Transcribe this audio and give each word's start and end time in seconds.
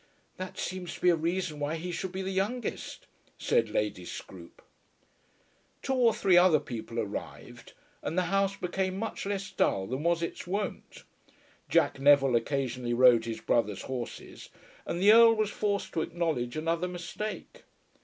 "That 0.37 0.57
seems 0.57 0.95
to 0.95 0.99
be 1.01 1.09
a 1.11 1.15
reason 1.15 1.59
why 1.59 1.75
he 1.75 1.91
should 1.91 2.11
be 2.11 2.23
the 2.23 2.31
youngest," 2.31 3.05
said 3.37 3.69
Lady 3.69 4.03
Scroope. 4.03 4.63
Two 5.83 5.93
or 5.93 6.11
three 6.11 6.35
other 6.37 6.59
people 6.59 6.99
arrived, 6.99 7.73
and 8.01 8.17
the 8.17 8.23
house 8.33 8.55
became 8.55 8.97
much 8.97 9.27
less 9.27 9.51
dull 9.51 9.85
than 9.85 10.01
was 10.01 10.23
its 10.23 10.47
wont. 10.47 11.03
Jack 11.69 11.99
Neville 11.99 12.35
occasionally 12.35 12.95
rode 12.95 13.25
his 13.25 13.41
brother's 13.41 13.83
horses, 13.83 14.49
and 14.87 14.99
the 14.99 15.11
Earl 15.11 15.35
was 15.35 15.51
forced 15.51 15.93
to 15.93 16.01
acknowledge 16.01 16.57
another 16.57 16.87
mistake. 16.87 17.61